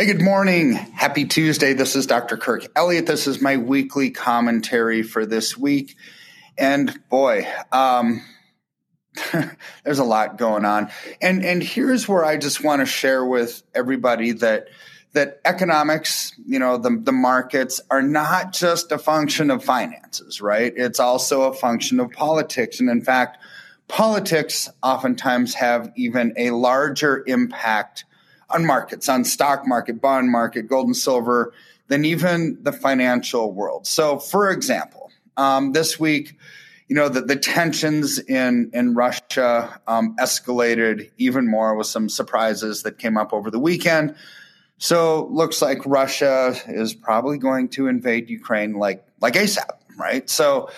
[0.00, 0.74] Hey, good morning.
[0.74, 1.72] Happy Tuesday.
[1.72, 2.36] This is Dr.
[2.36, 3.06] Kirk Elliott.
[3.06, 5.96] This is my weekly commentary for this week.
[6.56, 8.22] And boy, um,
[9.84, 10.92] there's a lot going on.
[11.20, 14.68] And and here's where I just want to share with everybody that
[15.14, 20.72] that economics, you know, the, the markets are not just a function of finances, right?
[20.76, 22.78] It's also a function of politics.
[22.78, 23.38] And in fact,
[23.88, 28.04] politics oftentimes have even a larger impact
[28.50, 31.52] on markets, on stock market, bond market, gold and silver,
[31.88, 33.86] than even the financial world.
[33.86, 36.38] So, for example, um, this week,
[36.88, 42.82] you know, the, the tensions in, in Russia um, escalated even more with some surprises
[42.82, 44.14] that came up over the weekend.
[44.78, 50.28] So, looks like Russia is probably going to invade Ukraine like like ASAP, right?
[50.30, 50.70] So,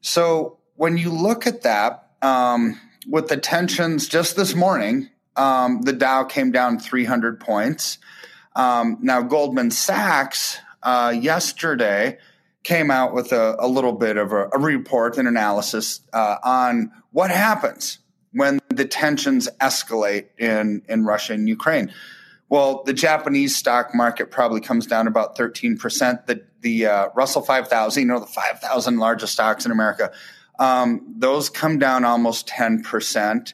[0.00, 5.92] so when you look at that, um, with the tensions just this morning, um, the
[5.92, 7.98] Dow came down 300 points.
[8.56, 12.18] Um, now, Goldman Sachs uh, yesterday
[12.64, 16.92] came out with a, a little bit of a, a report and analysis uh, on
[17.12, 17.98] what happens
[18.32, 21.92] when the tensions escalate in, in Russia and Ukraine.
[22.48, 26.26] Well, the Japanese stock market probably comes down about 13%.
[26.26, 30.12] The, the uh, Russell 5000, you know, the 5,000 largest stocks in America,
[30.58, 33.52] um, those come down almost 10%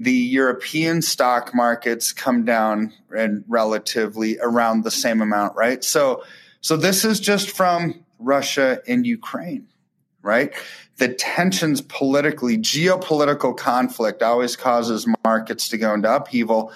[0.00, 5.82] the European stock markets come down and relatively around the same amount, right?
[5.82, 6.22] So,
[6.60, 9.66] so this is just from Russia and Ukraine,
[10.22, 10.54] right?
[10.98, 16.72] The tensions politically, geopolitical conflict always causes markets to go into upheaval.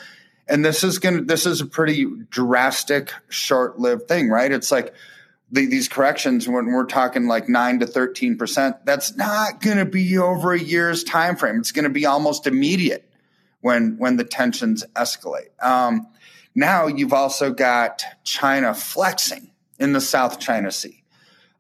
[0.49, 4.51] And this is going to, this is a pretty drastic, short lived thing, right?
[4.51, 4.93] It's like,
[5.53, 10.17] the, these corrections when we're talking like 9 to 13% that's not going to be
[10.17, 13.12] over a year's time frame it's going to be almost immediate
[13.63, 15.51] when when the tensions escalate.
[15.65, 16.07] Um,
[16.55, 21.03] now you've also got China flexing in the South China Sea.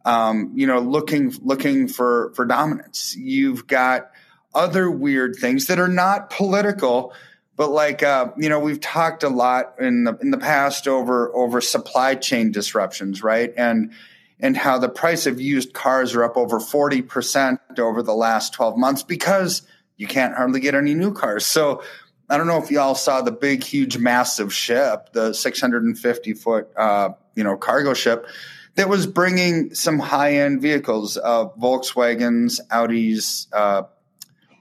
[0.05, 3.17] Um, you know, looking looking for for dominance.
[3.17, 4.11] You've got
[4.55, 7.15] other weird things that are not political,
[7.57, 11.35] but like uh, you know, we've talked a lot in the in the past over
[11.35, 13.53] over supply chain disruptions, right?
[13.57, 13.93] And
[14.41, 18.77] and how the price of used cars are up over 40% over the last 12
[18.77, 19.63] months because
[20.03, 21.47] you can't hardly get any new cars.
[21.47, 21.81] So
[22.29, 27.11] I don't know if y'all saw the big, huge, massive ship, the 650 foot, uh,
[27.37, 28.27] you know, cargo ship
[28.75, 33.85] that was bringing some high end vehicles, uh, Volkswagens, Audis, uh,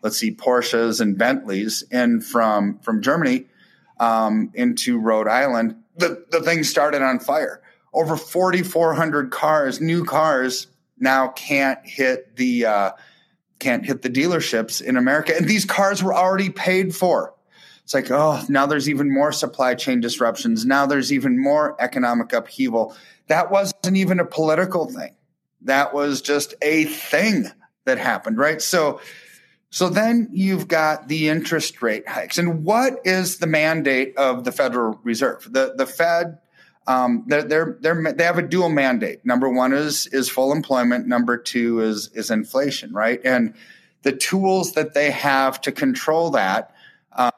[0.03, 3.47] let's see, Porsches and Bentleys in from from Germany
[3.99, 5.75] um, into Rhode Island.
[5.97, 7.63] The the thing started on fire.
[7.93, 10.67] Over 4,400 cars, new cars,
[10.99, 12.91] now can't hit the uh,
[13.61, 15.33] can't hit the dealerships in America.
[15.37, 17.33] And these cars were already paid for.
[17.83, 20.65] It's like, oh, now there's even more supply chain disruptions.
[20.65, 22.95] Now there's even more economic upheaval.
[23.27, 25.15] That wasn't even a political thing.
[25.61, 27.45] That was just a thing
[27.85, 28.61] that happened, right?
[28.61, 28.99] So,
[29.69, 32.37] so then you've got the interest rate hikes.
[32.37, 35.47] And what is the mandate of the Federal Reserve?
[35.51, 36.39] The, the Fed
[36.87, 39.25] um, they're, they're, they're, they have a dual mandate.
[39.25, 41.07] Number one is is full employment.
[41.07, 43.21] Number two is is inflation, right?
[43.23, 43.53] And
[44.01, 46.73] the tools that they have to control that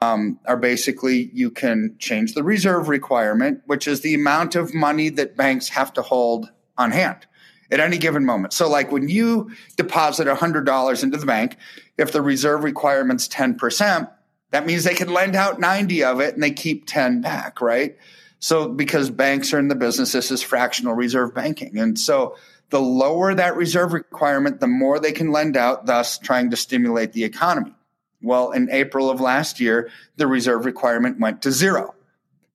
[0.01, 5.09] um, are basically you can change the reserve requirement, which is the amount of money
[5.09, 7.25] that banks have to hold on hand
[7.71, 8.53] at any given moment.
[8.53, 11.57] So, like when you deposit $100 into the bank,
[11.97, 14.09] if the reserve requirement's 10%,
[14.51, 17.97] that means they can lend out 90 of it and they keep 10 back, right?
[18.43, 21.79] So, because banks are in the business, this is fractional reserve banking.
[21.79, 22.35] And so,
[22.71, 27.13] the lower that reserve requirement, the more they can lend out, thus trying to stimulate
[27.13, 27.73] the economy.
[28.21, 31.95] Well, in April of last year, the reserve requirement went to zero.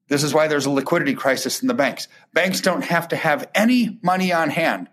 [0.09, 2.07] This is why there's a liquidity crisis in the banks.
[2.35, 4.91] Banks don't have to have any money on hand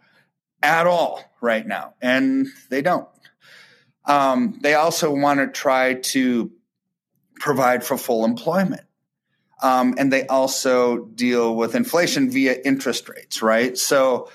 [0.63, 3.09] at all right now, and they don't.
[4.05, 6.53] Um, they also want to try to
[7.41, 8.85] provide for full employment.
[9.61, 13.77] Um, and they also deal with inflation via interest rates, right?
[13.77, 14.29] So,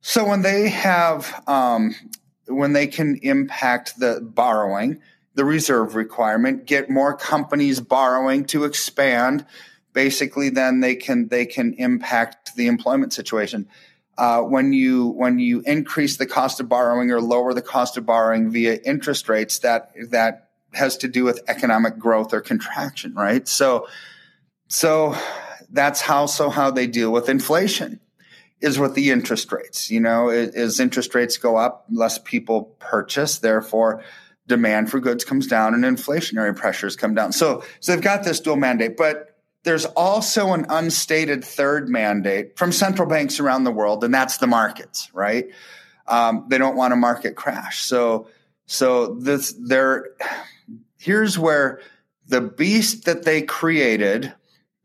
[0.00, 1.94] so when they have, um,
[2.46, 5.00] when they can impact the borrowing,
[5.34, 9.46] the reserve requirement, get more companies borrowing to expand,
[9.92, 13.68] basically then they can they can impact the employment situation.
[14.18, 18.04] Uh, when you when you increase the cost of borrowing or lower the cost of
[18.04, 23.48] borrowing via interest rates, that that has to do with economic growth or contraction, right?
[23.48, 23.86] So
[24.70, 25.16] so
[25.68, 28.00] that's how so how they deal with inflation
[28.60, 29.90] is with the interest rates.
[29.90, 34.02] You know, as interest rates go up, less people purchase, therefore
[34.46, 37.32] demand for goods comes down and inflationary pressures come down.
[37.32, 42.72] So so they've got this dual mandate, but there's also an unstated third mandate from
[42.72, 45.48] central banks around the world, and that's the markets, right?
[46.06, 47.82] Um, they don't want a market crash.
[47.82, 48.28] So,
[48.66, 50.10] so this there.
[50.96, 51.80] Here's where
[52.26, 54.32] the beast that they created,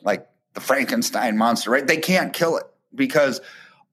[0.06, 1.86] like the Frankenstein monster, right?
[1.86, 3.42] They can't kill it because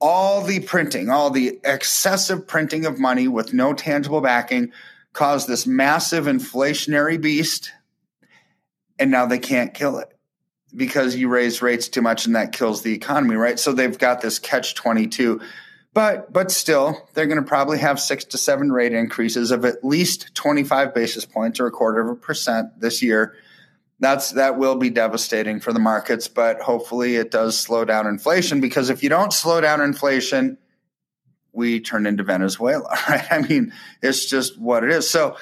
[0.00, 4.72] all the printing, all the excessive printing of money with no tangible backing
[5.12, 7.72] caused this massive inflationary beast,
[8.98, 10.12] and now they can't kill it
[10.74, 13.58] because you raise rates too much and that kills the economy, right?
[13.58, 15.40] So they've got this catch 22.
[15.94, 19.84] But but still, they're going to probably have 6 to 7 rate increases of at
[19.84, 23.34] least 25 basis points or a quarter of a percent this year.
[24.02, 28.60] That's that will be devastating for the markets, but hopefully it does slow down inflation
[28.60, 30.58] because if you don't slow down inflation,
[31.52, 33.24] we turn into Venezuela, right?
[33.30, 33.72] I mean,
[34.02, 35.08] it's just what it is.
[35.08, 35.36] So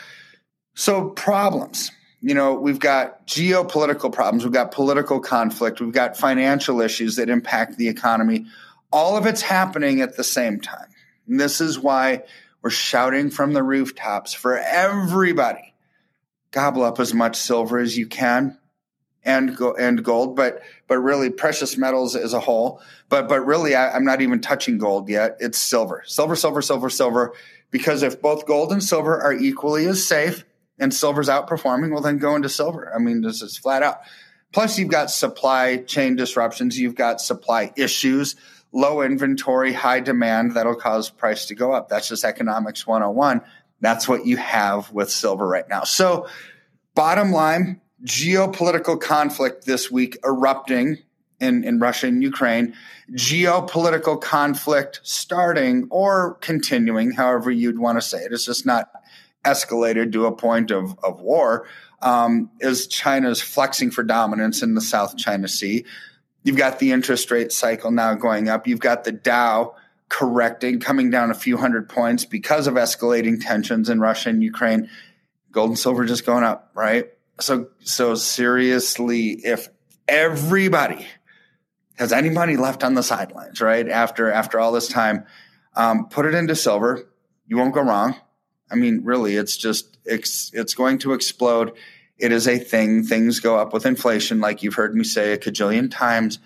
[0.74, 1.90] so problems
[2.22, 7.30] you know, we've got geopolitical problems, we've got political conflict, we've got financial issues that
[7.30, 8.46] impact the economy.
[8.92, 10.88] All of it's happening at the same time.
[11.26, 12.24] And this is why
[12.60, 15.69] we're shouting from the rooftops for everybody
[16.50, 18.58] gobble up as much silver as you can
[19.22, 22.80] and go, and gold, but but really precious metals as a whole.
[23.08, 25.36] But but really, I, I'm not even touching gold yet.
[25.40, 27.34] It's silver, silver, silver, silver, silver.
[27.70, 30.44] Because if both gold and silver are equally as safe,
[30.80, 32.92] and silver's outperforming, well, then go into silver.
[32.92, 34.00] I mean, this is flat out.
[34.52, 38.34] Plus, you've got supply chain disruptions, you've got supply issues,
[38.72, 41.88] low inventory, high demand that'll cause price to go up.
[41.88, 43.42] That's just economics 101.
[43.80, 45.84] That's what you have with silver right now.
[45.84, 46.28] So,
[46.94, 50.98] bottom line, geopolitical conflict this week erupting
[51.40, 52.74] in, in Russia and Ukraine,
[53.12, 58.32] geopolitical conflict starting or continuing, however you'd want to say it.
[58.32, 58.90] It's just not
[59.44, 61.66] escalated to a point of, of war
[62.02, 65.84] um, is China's flexing for dominance in the South China Sea.
[66.42, 68.66] You've got the interest rate cycle now going up.
[68.66, 69.74] You've got the Dow
[70.10, 74.90] correcting, coming down a few hundred points because of escalating tensions in Russia and Ukraine.
[75.52, 77.06] Gold and silver just going up, right?
[77.40, 79.68] So, so seriously, if
[80.06, 81.06] everybody
[81.96, 85.24] has any money left on the sidelines, right after after all this time,
[85.74, 87.08] um, put it into silver.
[87.46, 88.14] You won't go wrong.
[88.70, 91.72] I mean, really, it's just it's it's going to explode.
[92.18, 93.04] It is a thing.
[93.04, 96.38] Things go up with inflation, like you've heard me say a cajillion times.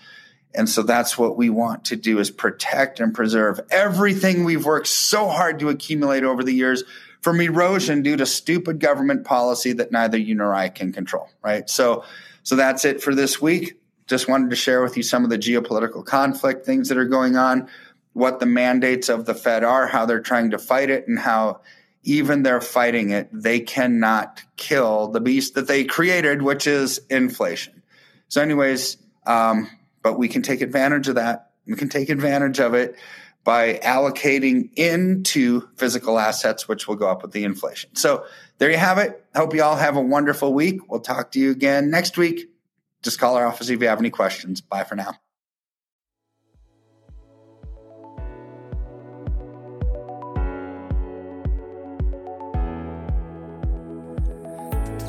[0.54, 4.86] And so that's what we want to do is protect and preserve everything we've worked
[4.86, 6.84] so hard to accumulate over the years
[7.20, 11.68] from erosion due to stupid government policy that neither you nor I can control, right?
[11.68, 12.04] So
[12.42, 13.80] so that's it for this week.
[14.06, 17.36] Just wanted to share with you some of the geopolitical conflict things that are going
[17.36, 17.68] on,
[18.12, 21.62] what the mandates of the Fed are, how they're trying to fight it and how
[22.02, 27.82] even they're fighting it, they cannot kill the beast that they created, which is inflation.
[28.28, 29.70] So, anyways, um,
[30.04, 31.50] but we can take advantage of that.
[31.66, 32.94] We can take advantage of it
[33.42, 37.96] by allocating into physical assets, which will go up with the inflation.
[37.96, 38.24] So,
[38.58, 39.24] there you have it.
[39.34, 40.88] Hope you all have a wonderful week.
[40.88, 42.48] We'll talk to you again next week.
[43.02, 44.60] Just call our office if you have any questions.
[44.60, 45.16] Bye for now.